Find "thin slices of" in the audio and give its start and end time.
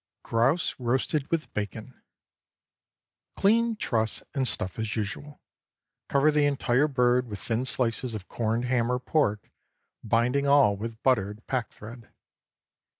7.37-8.27